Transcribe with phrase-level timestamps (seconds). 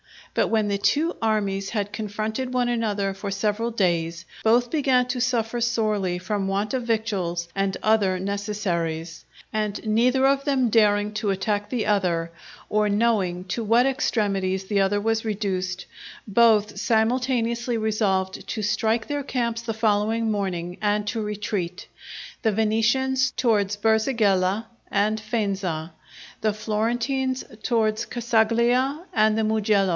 [0.33, 5.19] But when the two armies had confronted one another for several days, both began to
[5.21, 11.29] suffer sorely from want of victuals and other necessaries, and neither of them daring to
[11.31, 12.31] attack the other,
[12.69, 15.85] or knowing to what extremities the other was reduced,
[16.25, 21.87] both simultaneously resolved to strike their camps the following morning, and to retreat,
[22.41, 25.91] the Venetians towards Berzighella and Faenza,
[26.39, 29.89] the Florentines towards Casaglia and the Mugello.